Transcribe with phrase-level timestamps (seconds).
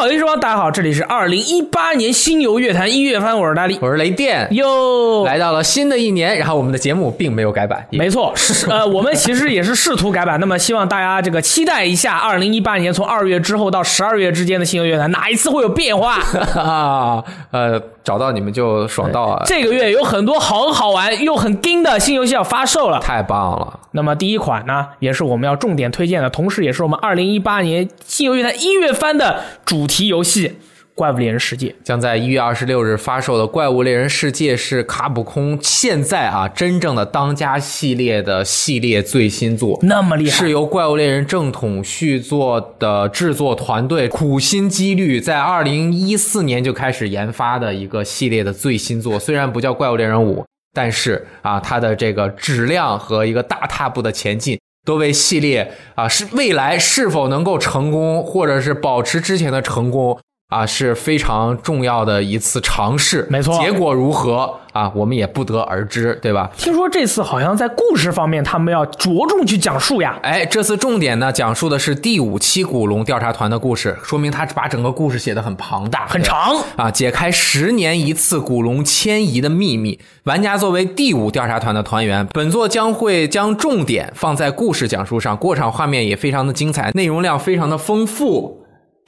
[0.00, 16.14] 好的时光，大家好，这里是二零一八年新游乐坛一月番，我是大力，我是雷电，哟，来到了新的一年，然后我们的节目并没有改版，没错，是呃， 我们其实也是试图改版，那么希望大家这个期待一下，二零一八年从二月之后到十二月之间的新游乐坛哪一次会有变化？
[16.54, 17.78] 啊， 呃，
[18.10, 19.40] 找到你们就爽到啊！
[19.46, 23.78] 这个月有很多很好玩又很盯的新游戏要发售了，太棒了！
[23.92, 30.48] 那么第一款呢，也是我们要重点推荐的，同时也是我们二零一八年新游乐园一月番的主题游戏
[30.94, 49.18] 《怪物猎人世界》，将在一月二十六日发售的《怪物猎人世界》是卡普空现在啊真正的当家系列的系列最新作，那么厉害，是由《怪物猎人》正统续作的制作团队苦心积虑，在二零一四年就开始研发的一个系列的最新作。
[49.18, 50.40] 虽然不叫《怪物猎人五》，
[50.74, 54.58] 但是啊，它的这个质量和一个大踏步的前进。
[54.82, 60.18] 都为系列啊是未来是否能够成功，或者是保持之前的成功
[60.50, 63.26] 啊是非常重要的一次尝试。
[63.30, 66.50] 没错，结果如何啊，我们也不得而知，对吧？
[66.58, 70.18] 听说这次好像在故事方面，他们要着重去讲述呀。
[70.22, 79.98] 哎，这次重点呢，讲述的是第五期古龙调查团的故事，说明他把整个故事写得很庞大、很长啊，解开十年一次古龙迁移的秘密。
[80.24, 88.59] 玩家作为第五调查团的团员，本作将会将重点放在故事讲述上，过场画面也非常的精彩，内容量非常的丰富。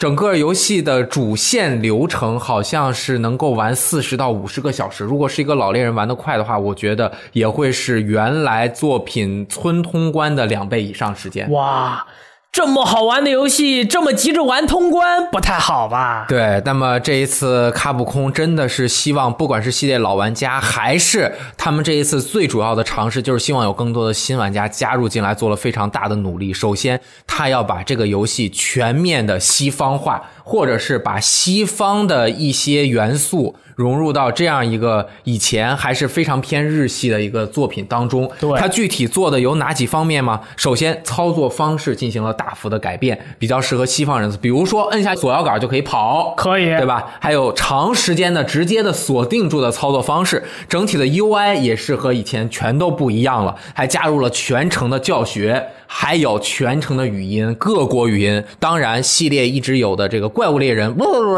[0.03, 5.05] 整个游戏的主线流程好像是能够玩四十到五十个小时。
[5.05, 11.49] 如果是一个老猎人玩得快的话，我觉得也会是原来作品村通关的两倍以上时间。
[11.53, 12.05] 哇！
[12.53, 16.27] 这么好玩的游戏，这么急着玩通关，不太好吧？
[16.29, 26.53] 对，那么这一次卡普空真的是希望，不管是系列老玩家，还是他们这一次最主要的尝试，就是希望有更多的新玩家加入进来，做了非常大的努力。
[26.53, 33.57] 首先，他要把这个游戏全面的西方化，或者是把西方的一些元素。
[33.75, 40.39] 融入到这样一个以前还是非常偏日系的一个作品当中，对它具体做的有哪几方面吗？
[40.59, 47.17] 首先，操作方式进行了大幅的改变，比较适合西方人，比如说摁下左摇杆就可以跑，可以，对吧？
[47.19, 55.69] 还有长时间的直接的锁定住的操作方式，整体的 UI 也是和以前全都不一样了，还加入了全程的教学。
[55.95, 60.97] 还有全程的语音，各国语音，当然系列一直有的这个怪物猎人，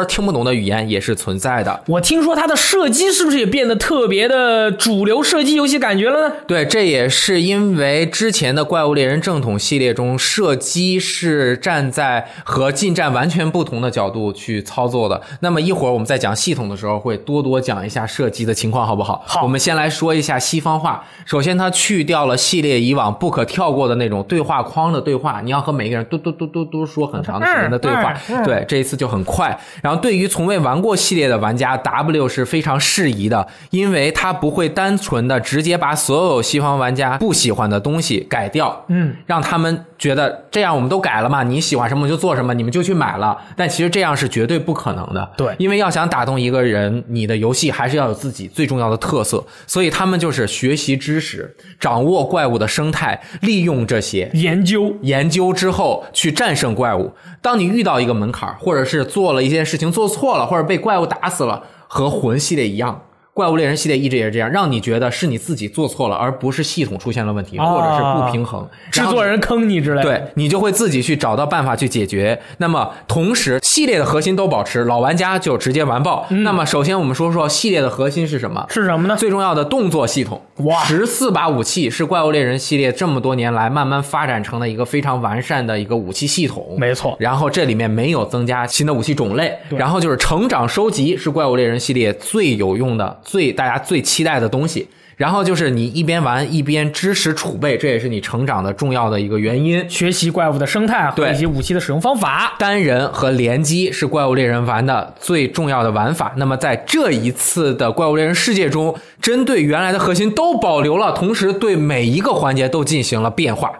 [0.08, 1.82] 听不懂的语言也是存在的。
[1.88, 6.34] 我听说它的射击是不是也变得特别的主流射击游戏感觉了呢？
[6.46, 15.20] 对，这也是因为之前的怪物猎人正统系列中，射击是站在和近战完全不同的角度去操作的。
[15.40, 19.24] 那么一会儿我们在讲系统的时候，会多多讲一下射击的情况，好不好？
[19.26, 21.04] 好，我们先来说一下西方话。
[21.24, 24.44] 首先，它去掉了系列以往不可跳过的那种对。
[24.44, 29.58] 话框的对话，你要和每个人嘟嘟嘟嘟嘟说很长的时间的对话，对，这一次就很快。
[29.82, 43.36] 然后对于从未玩过系列的玩家，W 是非常适宜的，因为它不会单纯的直接把所有西方玩家不喜欢的东西改掉，嗯，让他们觉得这样我们都改了嘛，你喜欢什么就做什么，你们就去买了。
[43.56, 54.30] 但其实这样是绝对不可能的，对，因为要想打动一个人，你的游戏还是要有自己最重要的特色，所以他们就是学习知识，掌握怪物的生态，利用这些。
[54.34, 57.12] 研究研究之后去战胜怪物。
[57.40, 63.02] 当你遇到一个门槛，或者或者是做了一件事情做错了，或者被怪物打死了，和魂系列一样。
[63.34, 70.02] 怪物猎人系列一直也是这样，让你觉得是你自己做错了，而不是系统出现了问题，或者是不平衡，制作人坑你之类。
[70.02, 72.40] 对你就会自己去找到办法去解决。
[72.58, 76.24] 那么同时，系列的核心都保持，老玩家就直接完爆。
[76.30, 78.64] 那么首先我们说说系列的核心是什么？
[78.70, 79.16] 是什么呢？
[79.16, 80.40] 最重要的动作系统。
[80.58, 86.76] 哇，十四把武器是怪物猎人系列这么多年来慢慢发展成了一个非常完善的一个武器系统。
[86.78, 87.16] 没错。
[87.18, 89.58] 然后这里面没有增加新的武器种类。
[89.70, 94.04] 然后就是成长收集是怪物猎人系列最有用的、最大家最。
[94.04, 94.86] 期待的东西，
[95.16, 99.88] 然后就是你一边玩一边知识储备，这也是你成长的重要的一个原因。
[99.88, 106.34] 学习怪物的生态和一些武器的使用方法，单人和联机是怪物猎人玩的最重要的玩法。
[106.36, 113.72] 那么在这一次的怪物猎人世界中，针对原来的核心都保留了，同时对每一个环节都进行了变化。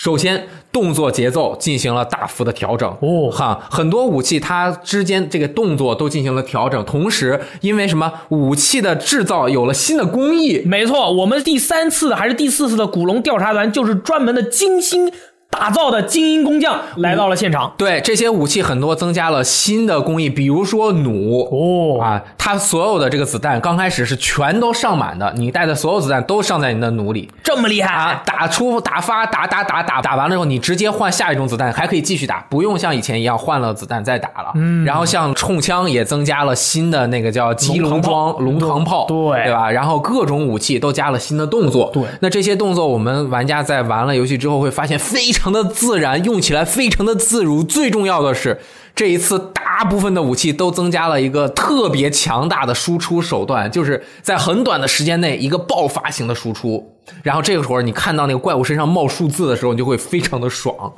[0.00, 2.88] 首先，动作节奏进行了大幅的调整。
[3.02, 3.30] 哦。
[3.30, 15.12] 哈，很多武器它之间这个动作都进行了调整，同时因为什么武器的制造有了新的工艺，没错，我们第三次还是第四次的古龙调查团就是专门的精心
[15.50, 17.72] 打造的精英工匠来到了现场。
[17.76, 21.48] 对这些武器很多增加了新的工艺，比如说弩。
[21.50, 28.22] 哦，啊，它所有的这个子弹刚开始是全都上满的，你带的所有子弹都上在你的弩里这么厉害啊！
[28.24, 34.52] 打出打发打打打打打完了之后，你直接换下一种子弹，还可以继续打，不用像以前一样换了子弹再打了。
[34.54, 39.70] 嗯，然后像冲枪也增加了新的那个叫机龙装龙膛炮，对对吧？
[39.70, 47.62] 然后各种武器都加了新的动作，对那这些动作我们玩家在玩了游戏之后会发现非常常的自然，用起来非常的自如。
[47.62, 48.60] 最重要的是，
[48.94, 56.94] 这一次大部分的武器都增加了一个特别强大的输出手段，就是在很短的时间内一个爆发型的输出。
[57.22, 60.92] 然后这个时候你看到那个怪物身上冒数字的时候，你就会非常的爽。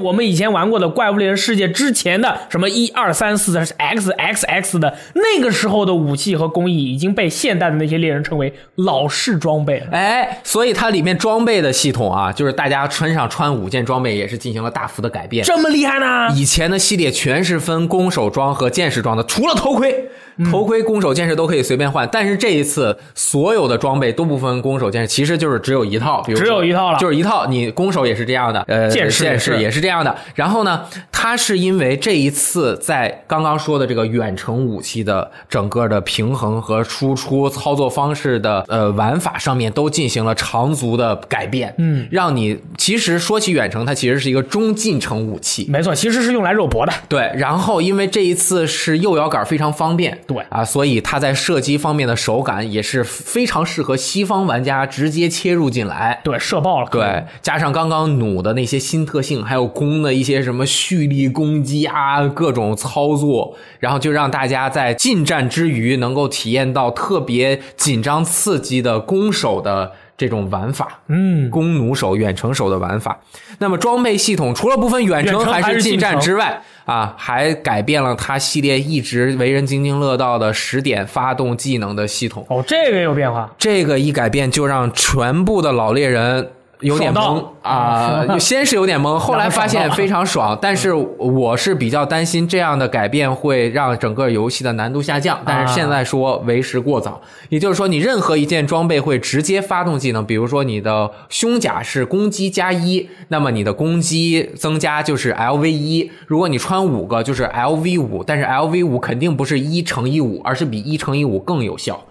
[0.00, 9.88] 我们以前玩过的《怪物猎人世界》之前的什么一二三四的 X X X 的那个时候的武器和工艺已经被现代的那些猎人称为老式装备了。
[9.92, 15.44] 哎，所以它里面装备的系统啊，就是大家穿上穿五件装备也是进行了大幅的改变。
[15.44, 16.34] 这么厉害呢？
[16.34, 20.08] 以前的系列全是分攻守装和剑士装的，除了头盔，
[20.38, 22.08] 嗯头盔、攻守、剑士都可以随便换。
[22.10, 27.44] 但是这一次所有的装备都不分攻守、剑士，其实就是只有一套，比如只有一套了就是一套。
[27.44, 29.26] 你攻守也是这样的，呃，剑士
[29.60, 30.16] 也是这样的。
[30.34, 46.92] 然后呢，它是因为这一次在刚刚说的这个远程武器的整个的平衡和输出操作方式的呃玩法上面都进行了长足的改变，嗯，让你其实说起远程，它其实是一个中近程武器，没错，其实是用来肉搏的。
[47.08, 56.20] 对，然后因为这一次是右摇杆非常方便，对啊，所以它在射击方面的手感也是非常适合西方玩家直接切入进来。
[56.22, 56.88] 对，射爆了。
[56.90, 71.00] 对，加上刚刚弩的那些新特性，还有弓的一些什么蓄力攻击啊，各种操作，然后就让大家在近战之余能够体验到特别紧张刺激的攻守的这种玩法。
[71.08, 73.18] 嗯，弓弩手、远程手的玩法。
[73.58, 82.44] 那么装备系统除了部分远程还还是近战之外啊，还改变了它系列一直为人津津乐道的十点发动技能的系统。
[82.48, 83.50] 哦，这个有变化。
[83.56, 86.50] 这个一改变，就让全部的老猎人。
[86.82, 90.58] 有点懵啊、 先是有点懵，后来发现非常爽。
[90.60, 95.40] 但是我是比较担心这样的改变会让整个游戏的难度下降。
[95.46, 106.10] 但是现在说为时过早，也就是说，你任何一件装备会直接发动技能，比如说你的胸甲是攻击加一，那么你的攻击增加就是 LV 一。
[106.26, 112.02] 如果你穿五个就是 LV 五，但是 LV 五肯定不是一乘以五，而是比一乘以五更有效。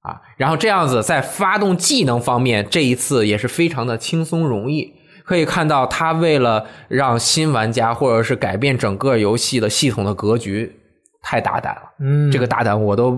[0.00, 4.94] 啊，然后这样子在发动技能方面，这一次也是非常的轻松容易。
[5.24, 10.80] 可以看到，他为了让新玩家或者是改变整个游戏的系统的格局，
[11.22, 11.82] 太大胆了。
[12.00, 13.16] 嗯，这个大胆我都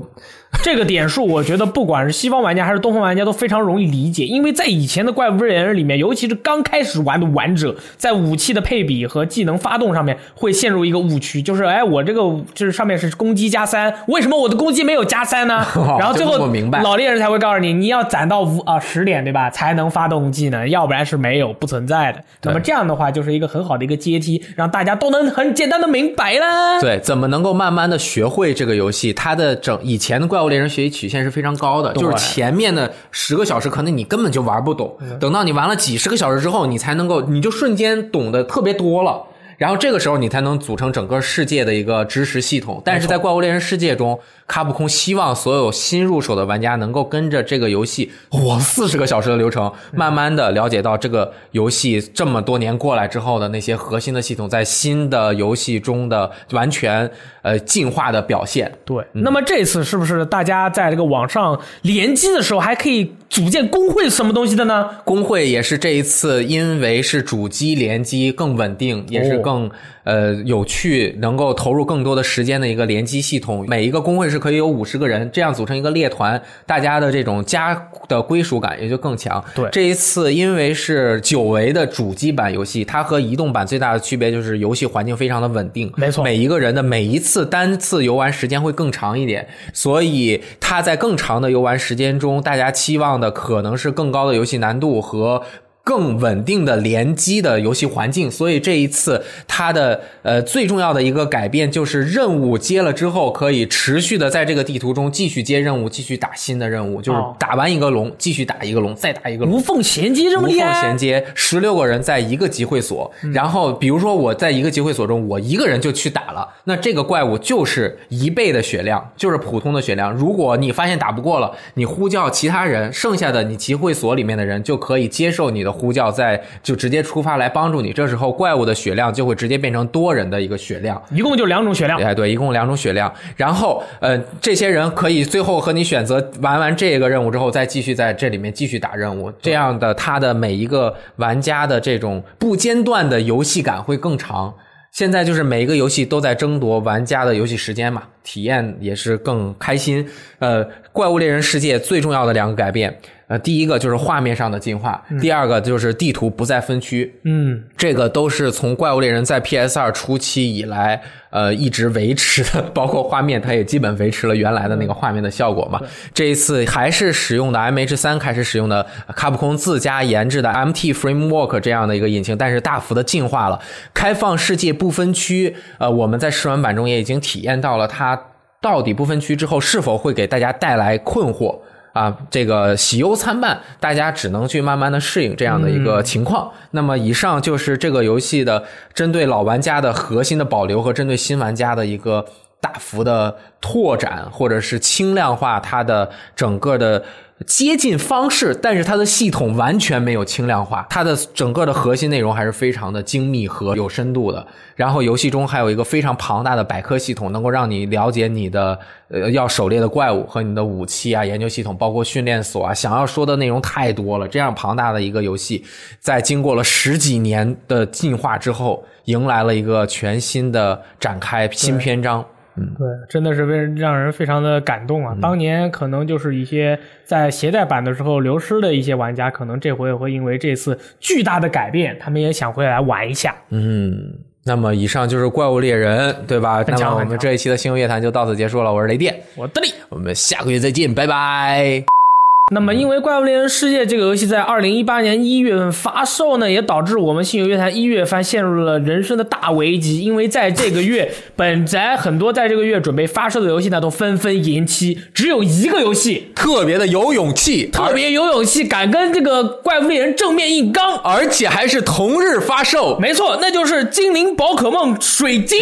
[0.62, 12.20] 这个点数，我觉得不管是西方玩家还是东方玩家都非常容易理解，因为在以前的怪物猎人里面，尤其是刚开始玩的玩者，在武器的配比和技能发动上面会陷入一个误区，就是哎，我这个
[12.54, 15.66] 就是上面是攻击加三，为什么我的攻击没有加三呢？
[15.98, 16.38] 然后最后
[16.82, 22.22] 老猎人才会告诉你，你要攒到五啊十点对吧，才能发动技能，要不然是没有不存在的。
[22.42, 26.80] 那么这样的话，就是一个很好的一个阶梯，让大家都能很简单的明白啦。
[26.80, 29.12] 对怎么能够慢慢的学会这个游戏。
[29.12, 39.22] 它的整以前的怪物猎人学习曲线是非常高的，就是前面的十个小时可能你根本就玩不懂，等到你玩了几十个小时之后，你才能够你就瞬间懂得特别多了。
[39.58, 44.18] 然后这个时候你才能组成整个世界的一个知识系统，但是在怪物猎人世界中，
[44.52, 58.70] 卡普空希望所有新入手的玩家能够跟着这个游戏，哇，四十个小时的流程，慢慢的了解到这个游戏这么多年过来之后的那些核心的系统，在新的游戏中的完全呃进化的表现。
[58.84, 64.86] 对，那么这次是不是大家在这个网上联机的时候还可以组建工会什么东西的呢？
[65.02, 69.70] 工会也是这一次，因为是主机联机更稳定，也是更、
[70.04, 73.64] 呃有趣，能够投入更多的时间的一个联机系统。
[73.68, 79.42] 每一个工会是可以有五十个人，这样组成一个猎团，大家的这种家的归属感也就更强。
[79.54, 95.42] 对这一次因为是久违的主机版游戏，它和移动版最大的区别就是游戏环境非常的稳定，没错每一个人的每一次单次游玩时间会更长一点，所以它在更长的游玩时间中，大家期望的可能是更高的游戏难度和
[95.84, 109.58] 更稳定的联机的游戏环境，所以这一次它的呃最重要的一个改变就是任务接了之后可以持续的在这个地图中继续接任务，继续打新的任务，就是哦打完一个龙继续打一个龙，再打一个龙无。
[109.58, 120.12] 缝衔接这么无缝，衔接，十六个人在一个集会所，然后比如说我在一个集会所中，我一个人就去打了，那这个怪物就是一倍的血量，就是普通的血量。
[120.12, 127.92] 如果你发现打不过了，你呼叫其他人，剩下的你集会所里面的人就可以接受你的呼叫，在就直接出发来帮助你。
[127.92, 131.02] 这时候怪物的血量就会直接变成多人的一个血量。
[131.10, 131.98] 一共就两种血量。
[132.00, 133.12] 哎，对，一共两种血量。
[133.34, 139.32] 然后，呃，这些人可以最后和你选择完完这个任务之后，再继续在这里面继续打任务。
[139.40, 144.54] 这样的，他的每一个玩家的这种不间断的游戏感会更长。
[144.92, 150.06] 现在就是每一个游戏都在争夺玩家的游戏时间嘛，体验也是更开心。
[150.38, 150.62] 呃，
[150.92, 152.94] 怪物猎人世界最重要的两个改变，
[153.32, 157.10] 呃，第一个就是画面上的进化，第二个就是地图不再分区。
[157.24, 165.80] 嗯，这个都是从怪物猎人在 PS 二初期以来，呃，一直维持的，包括画面，它也基本维持了原来的那个画面的效果嘛。
[166.12, 168.86] 这一次还是使用的 MH 三开始使用的
[169.16, 173.58] 卡普空自家研制的 MT Framework 这样的一个引擎，但是大幅的进化了，
[173.94, 175.56] 开放世界不分区。
[175.78, 178.24] 呃，我们在试玩版中也已经体验到了它
[178.60, 181.58] 到底不分区之后是否会给大家带来困惑。
[181.92, 186.50] 啊，这个喜忧参半，大家只能去慢慢的适应这样的一个情况。
[186.72, 192.24] 那么，以上就是这个游戏的针对老玩家的核心的保留和针对新玩家的一个
[192.60, 197.02] 大幅的拓展，或者是轻量化它的整个的。
[197.44, 204.46] 接近方式，但是它的系统完全没有轻量化，它的整个的核心内容还是非常的精密和有深度的。
[204.74, 214.26] 然后游戏中还有一个非常庞大的百科系统，能够让你了解你的呃要狩猎的怪物和你的武器啊、研究系统，包括训练所啊，想要说的内容太多了。
[214.26, 215.64] 这样庞大的一个游戏，
[216.00, 222.24] 在经过了十几年的进化之后，迎来了一个全新的展开新篇章。
[222.56, 225.16] 对，真的是为让人非常的感动啊！
[225.20, 233.34] 当年可能就是一些在携带版的时候流失的一些玩家，可能这回也会因为这次巨大的改变，他们也想回来玩一下。
[233.50, 234.12] 嗯，
[234.44, 236.62] 那么以上就是怪物猎人，对吧？
[236.66, 238.72] 那么我们这一期的星游乐坛就到此结束了。
[238.72, 239.68] 我是雷电，我的力。
[239.88, 242.01] 我们下个月再见，拜拜。
[242.50, 250.00] 那么，因为《怪物猎人世界》这个游戏在二零一八年一月份发售呢，也导致我们信游乐坛一月份陷入了人生的大危机。
[250.00, 260.98] 因为在这个月，本宅很多在这个月准备发售的游戏呢，都纷纷延期，只有一个游戏特别的有勇气，特别有勇气，敢跟这个《怪物猎人》正面硬刚。
[260.98, 265.58] 而而且还是同日发售，没错，那就是精灵宝可梦水晶。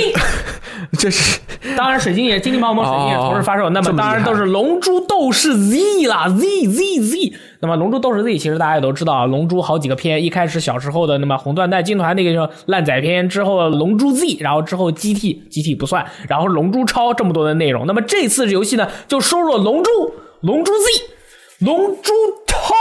[0.99, 1.39] 这是
[1.77, 3.69] 当然，水晶也精灵宝可梦水晶也同时发售。
[3.71, 7.33] 那么当然都是龙珠斗士 Z 啦，Z Z Z。
[7.61, 17.87] 那么龙珠斗士 Z 其实大家也都知道啊，龙珠好几个篇，一开始小时候的那么红缎带军团那个叫烂仔篇，之后龙珠 Z，然后之后 GT GT 不算，然后龙珠超这么多的内容。
[17.87, 19.91] 那么这次游戏呢，就收录了龙珠、
[20.41, 22.13] 龙珠 Z、龙珠
[22.47, 22.75] 超。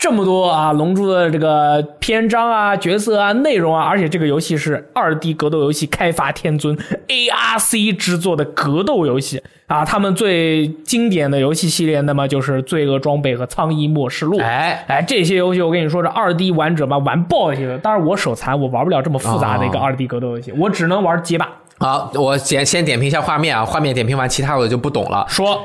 [0.00, 6.74] 这么多啊，龙珠的这个篇章啊、角色啊、内容啊，而且这个游戏是二 D 格斗游戏开发天尊
[7.06, 14.38] ARC 制作的格斗游戏啊，他们最经典的游戏系列，那么就是《罪恶装备》和《苍翼末世录》。
[14.42, 17.76] 哎哎，这些游戏我跟你说，这二 D 玩者嘛，玩爆去了。
[17.76, 21.46] 当然我手残，我玩不了这么复杂的一个哦二 D 格斗游戏，我只能玩街霸。
[21.78, 25.26] 好，我先先点评一下画面啊，画面点评完，其他我就不懂了。
[25.28, 25.62] 说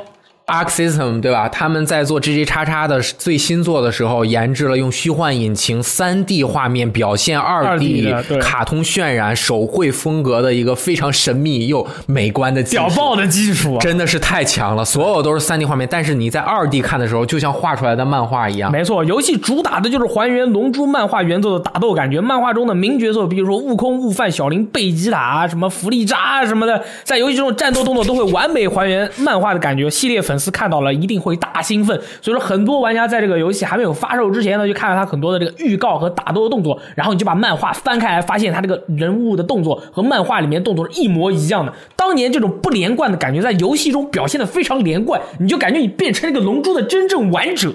[0.48, 1.50] Arc System 对吧？
[1.50, 13.80] 他们在做 GG 叉叉的最新作的时候，研制了用虚幻引擎三 D 画面表现二 2D 的卡通渲染手绘风格的一个非常神秘又美观的技术屌爆的技术啊！
[13.80, 18.72] 真的是太强了，所有都是三 D 画面，但是你在二 D 看的时候，就像画出来的漫画一样。
[18.72, 22.22] 没错，游戏主打的就是还原《龙珠》漫画原作的打斗感觉。
[22.22, 29.90] 漫画中的名角色，比如说悟空、悟饭、小林、贝吉塔啊，什么弗利扎啊什么的，在游戏中的战斗动作都会完美还原漫画的感觉。
[29.90, 31.98] 系列粉粉丝看到了一定会大兴奋。
[32.22, 41.74] 所以说，很多玩家在这个游戏还没有发售之前呢，就看了他很多的这个预告和打斗的动作，然后你就把漫画翻开来，发现他这个人物的动作和漫画里面动作是一模一样的。
[41.96, 47.72] 当年这种不连贯的感觉在游戏中表现的非常连贯，你就感觉你变成了一个龙珠的真正玩者。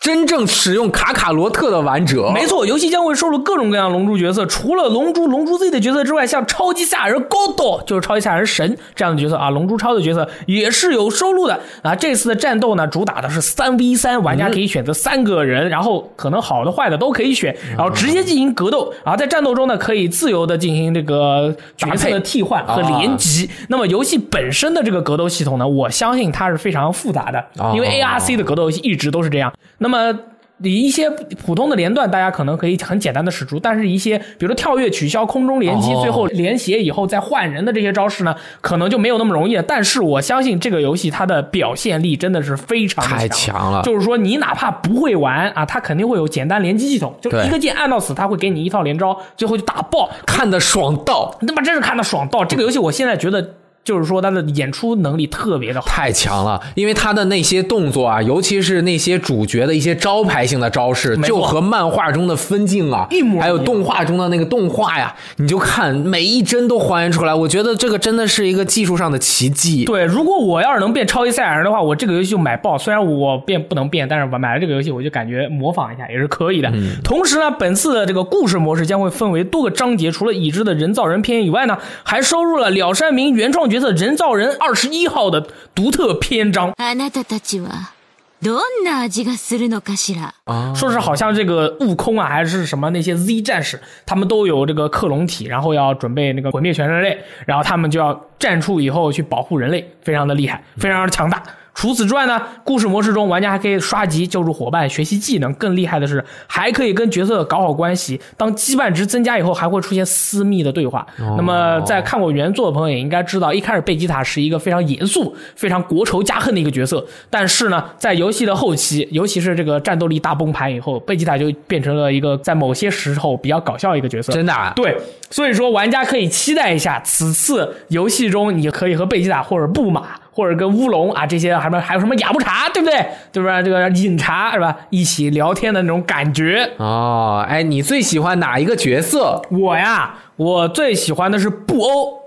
[0.00, 11.94] 真正使用卡卡罗特的玩者，没错，游戏将会收录各种各样龙珠角色，除了龙珠、龙珠 Z 的角色之外，像超级赛亚人 God 就是超级赛亚人神这样的角色啊，龙珠超的角色也是有收录的啊。
[11.94, 18.90] 这次的战斗呢，主打的是三 v 三，玩家可以选择三个人，然后可能好的坏的都可以选，然后直接进行格斗。
[19.04, 23.50] 啊在战斗中呢，可以自由的进行这个角色的替换和连击。
[23.68, 29.52] 那么游戏本身的这个格斗系统呢，我相信它是非常复杂的，因为 ARC 的格斗游戏一直都是这样。
[29.82, 30.18] 那么
[30.62, 31.08] 你一些
[31.42, 39.62] 普通的连段，大家可能可以很简单的使出，但是一些比如说跳跃、取消、空中连击，哦最后连携以后再换人的这些招式呢，可能就没有那么容易了。
[39.62, 43.72] 但是我相信这个游戏它的表现力真的是非常强太强。
[43.72, 50.10] 了，就是说，你哪怕不会玩啊，它肯定会有简单连击系统，就一个键按到死，它会给你一套连招，最后就打爆。
[50.26, 52.44] 看的爽到，他妈真是看的爽到！
[52.44, 53.54] 这个游戏我现在觉得，
[53.90, 55.88] 就是说他的演出能力特别的好。
[55.88, 67.34] 太强了，因为他的那些动作啊，尤其是那些主角的一些招牌性的招式，就和漫画中的分镜啊，一模还有动画中的那个动画呀，你就看每一帧都还原出来。
[67.34, 69.84] 我觉得这个真的是一个技术上的奇迹。
[69.84, 72.78] 对，如果我要是能变超级赛亚人的话，我这个游戏就买爆。
[72.78, 76.72] 虽然我变不能变，但是我买了这个游戏，我就感觉模仿一下也是可以的。
[77.02, 86.73] 同时呢，本次的这个故事模式将会分为多个章节，除了已知的人造人篇以外呢，还收入了了山明原创角色人造人二十一号的独特篇章。
[86.77, 87.93] あなたたちは
[88.41, 101.41] どんな味がするのかしら啊，说是好像这个悟空啊，还是什么那些 Z 战士，他们都有这个克隆体，然后要准备那个毁灭全人类，然后他们就要站出以后去保护人类，非常的厉害，非常的强大。
[101.80, 105.50] 除此之外呢，故事模式中玩家还可以刷级、救助伙伴、学习技能。
[105.54, 108.20] 更厉害的是，还可以跟角色搞好关系。
[108.36, 111.06] 当羁绊值增加以后，还会出现私密的对话。
[111.38, 117.02] 那么，在看过原作的朋友也应该知道，一开始贝吉塔是一个非常严肃、非常国仇家恨的一个角色。
[117.30, 124.30] 但是呢，在游戏的后期，尤其是这个战斗力大崩盘以后，贝吉塔就变成了一个在某些时候比较搞笑的一个角色。
[124.34, 124.94] 真的啊，对，
[125.30, 133.06] 所以说玩家可以期待一下，此次游戏中你可以和贝吉塔或者布马或者跟乌龙啊这些，还有还有什么雅布茶，对不对？
[133.32, 133.60] 对吧？
[133.62, 134.76] 这个饮茶是吧？
[134.90, 136.70] 一起聊天的那种感觉。
[136.78, 142.20] 哦，哎，你最喜欢哪一个角色我呀，我最喜欢的是布欧，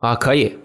[0.00, 0.14] 啊？
[0.14, 0.58] 可以，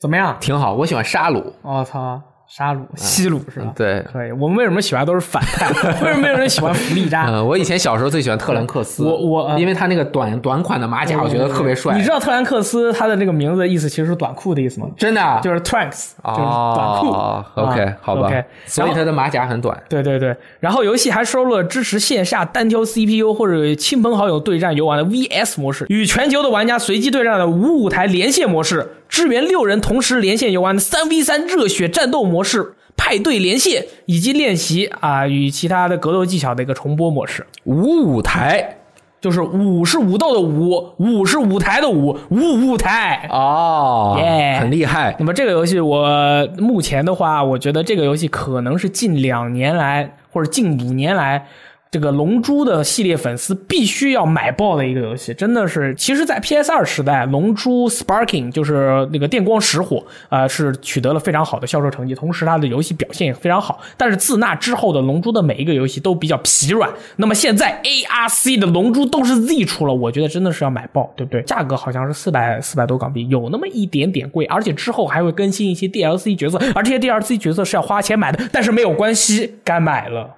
[0.00, 0.36] 怎么样？
[0.40, 1.54] 挺好，我喜欢沙鲁。
[1.62, 2.20] 我、操，
[2.54, 3.72] 沙鲁、西鲁是吧？
[3.74, 4.30] 对，可以。
[4.32, 5.66] 我们为什么喜欢都是反派？
[6.04, 7.24] 为什么没有人喜欢弗利扎？
[7.26, 11.96] 嗯，我以前小时候最喜欢特兰克斯，我我呃因为他那个短短款的马甲，我觉得特别帅。
[11.96, 14.86] 你知道特兰克斯他的这个名字的意思其实是短裤的意思吗？
[14.98, 17.06] 真的啊就是 trunks，就是短裤。
[17.08, 19.82] 哦，OK，啊好吧 OK，所以他的马甲很短。
[19.88, 32.74] 对对对，然后游戏还收录了支持线下单挑 CPU 或者亲朋好友对战游玩的 VS 模式，与全球的玩家随机对战的五舞台连线模式，支援六人同时连线游玩的三 v 三热血战斗模式。
[32.94, 38.76] 派对连线以及练习啊与其他的格斗技巧的一个重播模式，五舞台
[39.20, 43.26] 就是五是武斗的五，五是舞台的五，五舞台。
[43.30, 45.16] 哦耶很厉害。
[45.18, 51.46] 那么这个游戏，我目前的话，我觉得这个游戏可能是近两年来或者近五年来。
[51.92, 55.94] 这个《龙珠》的系列粉丝必须要买爆的一个游戏，真的是。
[55.94, 63.78] 其实，在 PS 二时代，《龙珠 Sparking》就是那个电光石火，呃，是取得了非常好的销售成绩，同时它的游戏表现也非常好。
[63.98, 66.90] 但是自那之后的《龙珠》的每一个游戏都比较疲软。
[67.16, 71.42] 那么现在 ARC 的《龙珠》都是 Z 出了，我觉得真的是要买爆，对不对？
[71.42, 80.36] 价格好像是四百四百多港币，有那么一点点贵，而且之后还会更新一些 DLC 角色，而这些 DLC 角色是要花钱买的，但是没有关系，该买了。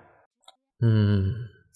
[0.83, 1.33] 嗯，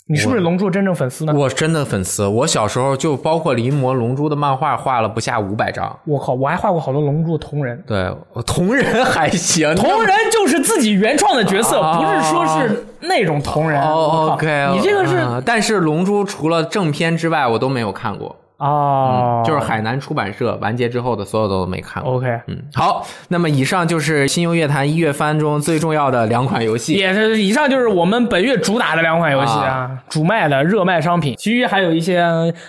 [0.08, 1.32] 你是不是龙珠真正粉丝呢？
[1.34, 5.98] 我真的粉丝，我小时候就包括临摹龙珠的漫画画了不下五百张。
[6.04, 7.82] 我靠，我还画过好多龙珠的同人。
[7.87, 13.80] 对，我同人还行，同人就是自己原创的角色，哦不是说是那种同人。
[13.80, 22.14] ，OK，你这个是嗯但是龙珠除了正片之外，我都没有看过，哦，就是海南出版社完结之后的所有都没看过。
[22.14, 26.94] OK，嗯，好，那么以上就是新游乐坛一月番中最重要的两款游戏。
[26.94, 31.37] 也是以上就是我们本月主打的两款游戏啊，主卖的热卖商品。
[31.38, 32.25] 其余还有一些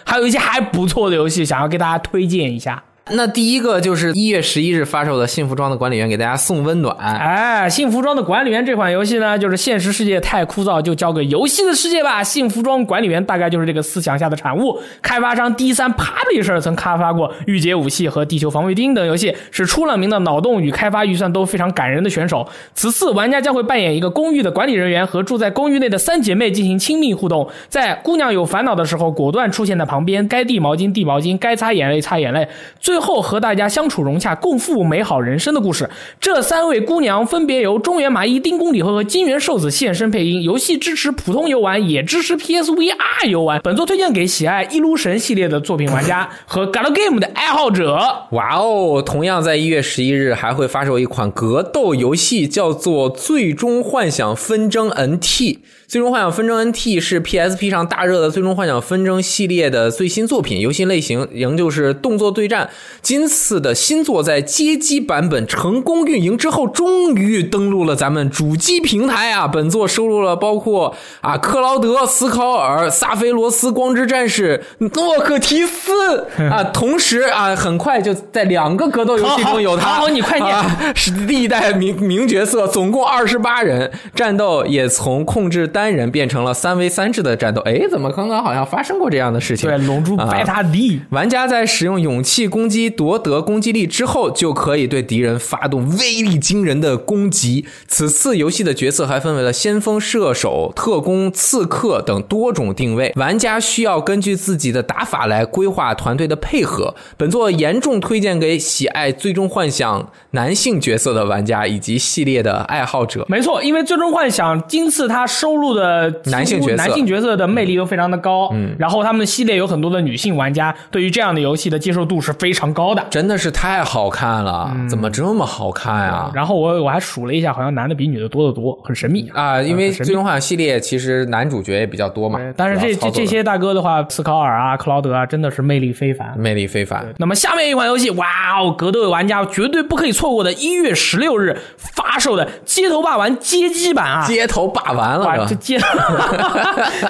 [0.06, 2.84] 还有一些还不错的游戏，想要给大家推荐一下。
[3.12, 6.96] 那第一个就是一月十一日发售的《幸福庄的管理员》，给大家送温暖。
[6.98, 12.24] 哎，幸福庄的管理员这款游戏呢，就是现实世界太枯燥，就交给游戏的世界吧。
[12.24, 14.80] 幸福庄管理员大概就是这个思想下的产物。
[15.02, 22.48] 开发商 D 三 Publisher 曾开发过《御姐武器》和《地球防卫兵》等游戏，是出了名的脑洞与开发预算都非常感人的选手。
[22.74, 27.50] 此次玩家将会扮演一个公寓的管理人员，和住在公寓内的三姐妹进行亲密互动。
[27.70, 32.48] 在姑娘有烦恼的时候，果断出现在旁边，该递毛巾递毛巾，该擦眼泪擦眼泪。
[32.80, 35.90] 最后和大家相处融洽，共赴美好人生的故事。
[36.20, 40.44] 这三位姑娘分别由中原麻衣、丁公里和和金元寿子现身配音。
[40.44, 43.62] 游戏支持普通游玩，也支持 PSVR 游玩。
[43.64, 48.00] 本作推荐给喜爱《一撸神》系列的作品玩家和 Galgame 的爱好者。
[48.32, 49.02] 哇哦！
[49.06, 55.20] 同样在一月十一日还会发售一款格斗游戏，叫做《最终幻想纷争 NT》。
[55.90, 62.70] 《最终幻想纷争 NT》是 PSP 上大热的《最终幻想纷争》系列的最新作品，游戏类型仍旧是动作对战。
[63.02, 69.48] 今次的新作在街机版本成功运营之后，终于登陆了咱们主机平台啊！
[69.48, 75.92] 本作收录了包括啊克劳德、斯考尔、萨菲罗斯、光之战士、诺克提斯
[76.52, 79.94] 啊，同时啊，很快就在两个格斗游戏中有他。
[79.94, 80.94] 好好你快念啊！
[80.94, 87.62] 是历代名名角色，总共二十八人，战斗也从控制单人变成了三 v 三制的战斗。
[87.62, 89.70] 哎，怎么刚刚好像发生过这样的事情？
[89.70, 97.66] 对，龙珠啊白塔 D，玩家在使用勇气攻击夺得攻击力之后，就可以对敌人发动威力惊人的攻击。
[97.88, 106.96] 此次游戏的角色还分为了先锋、射手、特工、刺客等多种定位，玩家需要根据自己的打法来规划团队的配合。
[107.18, 113.26] 本作严重推荐给喜爱《最终幻想》男性角色的玩家以及系列的爱好者。
[113.28, 123.06] 没错，因为《最终幻想》今次它收录的男性角色男性角色的魅力都非常的高，嗯，然后他们系列有很多的女性玩家，对于这样的游戏的接受度是非常高的。
[123.10, 126.32] 真的是太好看了，怎么这么好看啊？
[126.34, 136.34] 然后我我还数了一下，好像男的比女的多得多，很神秘啊，因为《最终幻想》系列其实男主角也比较多嘛，但是这这这些大哥的话，斯考尔啊、克劳德啊，真的是魅力非凡。
[136.38, 137.06] 魅力非凡。
[137.18, 138.28] 那么下面一款游戏，哇
[138.60, 144.26] 哦，格斗玩家绝对不可以错过的，一月十六日发售的《街头霸王》街机版啊！
[144.26, 145.80] 街头霸完哇，了这，街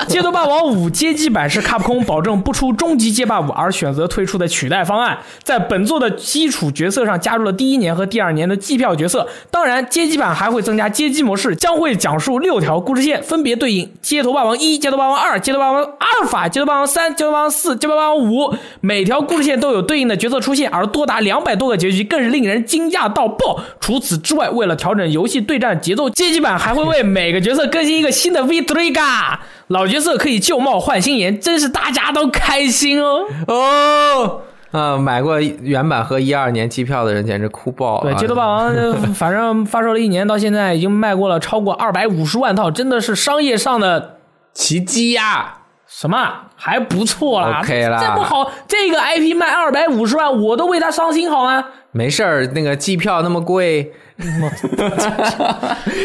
[0.08, 9.28] 街 头霸王五街机版是卡普空保证不出终极街霸五而选择推出的取代方案，在本作的基础角色上加入了第一年和第二年的季票角色。
[9.52, 18.54] 当然，街机版还会增加街机模式，将会讲述六条故事线，分别对应街头霸王一、街头霸王二、街头霸王阿尔法、街头霸王三、街头霸王四、街头霸王五。
[18.82, 23.60] 每条故事线都有对应的角色出现，而多达两百多个结局，更是令人惊讶到爆。
[23.80, 33.26] 除此之外，为了调整游戏对战节奏，街机版还会为每个角色更新一个新的 V Trigger，老角色可以旧貌换新颜，真是大家都开心哦。
[33.48, 34.42] 哦。
[34.72, 38.12] 啊，买过原版和一二年机票的人简直哭爆了。
[38.12, 44.18] 对，街头霸王，呃反正发售了一年，到现在已经卖过了超过二百五十万套，真的是商业上的
[44.54, 45.59] 奇迹呀！
[45.90, 46.18] 什么？
[46.56, 47.62] 还不错啦。
[47.64, 51.66] OK 啦这不好，这个 IP 卖二百五十万，我都为他伤心好吗？
[51.92, 53.92] 没事儿，那个机票那么贵，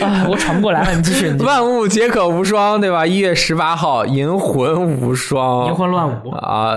[0.00, 1.44] 啊， 我喘不过来了，你继续，你继续。
[1.44, 3.06] 万物皆可无双，对吧？
[3.06, 6.74] 一月十八号，银魂无双，银魂乱舞，啊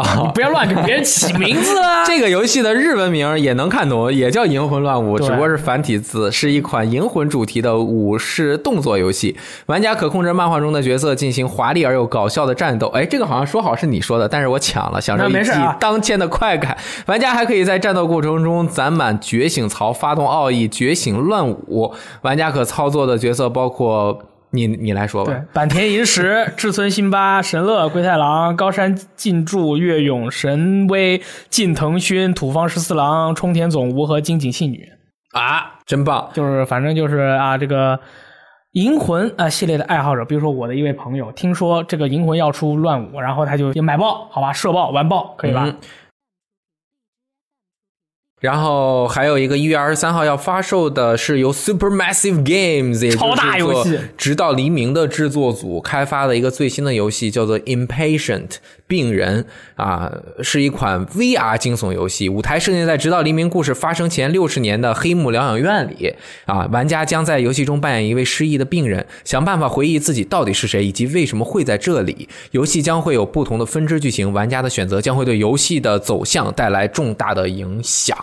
[0.00, 0.30] 啊！
[0.34, 2.04] 不要乱给别人起名字啊！
[2.06, 9.36] 这个游戏的日文名也能看懂，也叫《银魂乱舞》，只不过是繁体字，是一款银魂主题的武士动作游戏。
[9.66, 12.88] 玩家可控制漫画中的角色进行华丽而又搞笑的战斗。
[12.88, 16.76] 哎，这个好像说好是你说的，但是我抢了，享受一记当前的快感。
[17.06, 21.94] 玩家还可以在战斗过程中攒满觉醒槽，发动奥义觉醒乱舞。
[22.22, 24.18] 玩家可操作的角色包括
[24.54, 34.88] 你，你来说吧对。，坂田银时、 志村新八、神乐、龟太郎、高山进驻、月勇、神威、近藤勋、土方十四郎、冲田总吾和金井信女，
[35.32, 36.30] 啊，真棒！
[36.32, 37.98] 就是反正就是啊，这个
[38.72, 45.64] 银魂啊、系列的爱好者，比如说我的一位朋友，听说这个银魂要出乱舞，然后他就买爆，好吧，社爆完爆，可以吧？
[45.66, 45.76] 嗯
[48.44, 72.28] 然后还有一个一月二十三号要发售的是由 Supermassive Games，也就是超大游戏做直到黎明的制作组开发的一个最新的游戏，叫做 Impatient 病人啊，是一款 VR 惊悚游戏，舞台设定在直到黎明故事发生前六十年的黑幕疗养院里啊，玩家将在游戏中扮演一位失忆的病人，想办法回忆自己到底是谁以及为什么会在这里。
[72.50, 78.14] 游戏将会有不同的分支剧情，玩家的选择将会对游戏的走向带来重大的影响。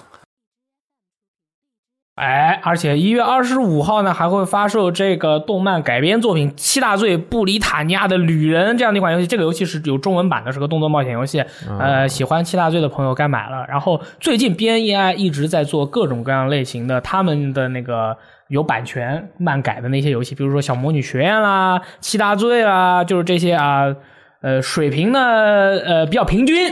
[2.22, 9.26] 哎，而且一月二十五号呢，还会发售这个动漫改编作品《七大罪布里塔尼亚的旅人》这样的一款游戏。
[9.26, 11.44] 这个游戏是有中文版的，是个动作冒险游戏。
[11.80, 13.66] 呃，喜欢七大罪的朋友该买了。
[13.68, 18.16] 然后最近 BNEI 一直在做各种各样类型的他们的那个
[18.50, 23.96] 有版权漫改的那些游戏，比如说《小魔女学院》啦、七大罪啦，就是这些啊。
[24.42, 26.72] 呃，水平呢，呃，比较平均。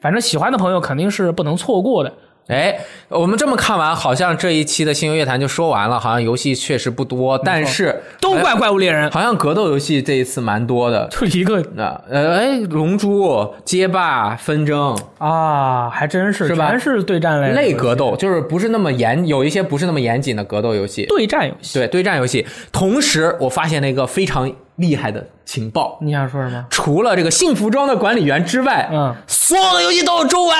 [0.00, 2.10] 反正喜欢的朋友肯定是不能错过的。
[2.48, 11.08] 哎，我们这么看完，好像这一期的星游乐坛就说完了，好像游戏确实不多，但是都怪怪物猎人，好像格斗游戏这一次蛮多的。
[11.10, 21.06] 就一个那呃，哎，龙珠、街霸、纷争、啊，还真是是吧全是对战类类格斗，就是不是那么严，有一些不是那么严谨的格斗游戏。
[21.06, 21.78] 对战游戏。
[21.78, 22.44] 对对战游戏。
[22.72, 24.50] 同时，我发现了一个非常
[24.80, 26.64] 厉害的情报，你想说什么？
[26.70, 30.56] 除了这个幸福庄的管理员之外，嗯，所有的游戏都有中文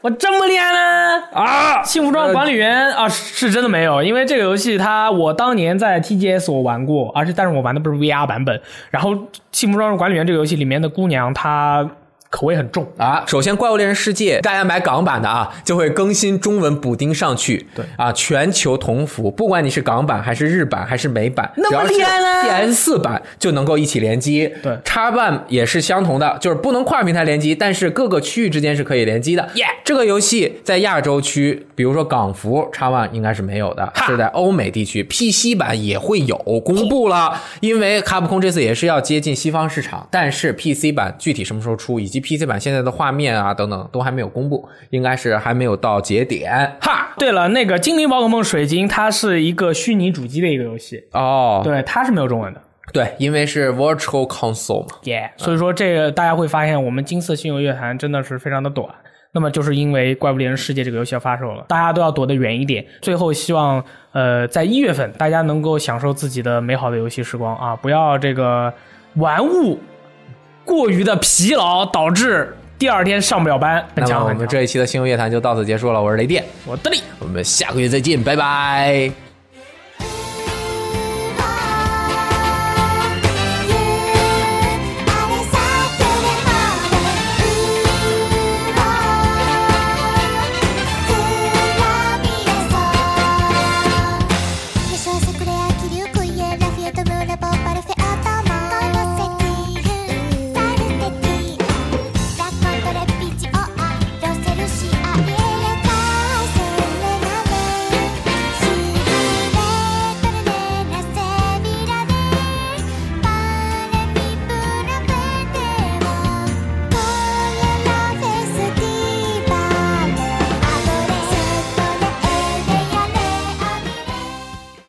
[0.00, 1.22] 我这么厉害呢？
[1.32, 1.82] 啊！
[1.82, 8.60] 幸福庄管理员啊，是真的没有，因为这个游戏它我当年在 TGS 我玩过，而且但是我玩的不是 VR 版本。
[8.90, 9.14] 然后
[9.52, 11.90] 幸福庄管理员这个游戏里面的姑娘她。
[12.34, 12.84] 口味很重。
[12.96, 17.64] 啊，首先《怪物猎人世界》大家买港版的啊，就会更新中文补丁上去。
[17.74, 24.50] 对啊，全球同服，不管你是港版还是日版还是美版，那么厉害呢！PS 四版就能够一起联机。
[24.62, 29.48] 对插办也是相同的，就是不能跨平台联机，但是各个区域之间是可以联机的。
[29.54, 46.50] 耶这个游戏在亚洲区，比如说港服插万应该是没有的，是在欧美地区 PC 版也会有公布了，因为卡普空这次也是要接近西方市场，但是 PC 版具体什么时候出，以及 PC 版现在的画面啊等等都还没有公布，应该是还没有到节点。
[46.80, 52.60] 哈，对了，那个《精灵宝可梦水晶》它是一个虚拟主机的一个游戏，哦，对，它是没有中文的。
[52.92, 54.96] 对，因为是 Virtual Console 嘛。
[55.04, 58.88] 耶、所以说这个大家会发现，我们金色星游乐坛真的是非常的短。
[59.36, 62.86] 那么就是因为《怪物猎人世界》这个游戏要发售了，大家都要躲得远一点。
[63.02, 63.82] 最后希望，
[64.12, 68.72] 呃，在一月份大家能够享受自己的美好的游戏时光啊，不要这个
[69.14, 69.76] 玩物
[70.64, 73.80] 过于的疲劳，导致第二天上不了班。
[73.94, 74.34] 很那么我。
[74.34, 77.00] 们这一期的星游乐坛就到此结束了，我是雷电，我是德力。
[77.18, 79.23] 我们下个月再见，拜拜。